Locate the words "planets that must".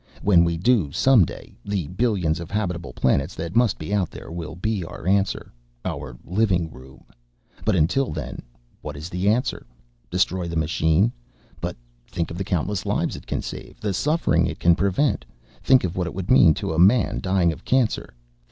2.91-3.77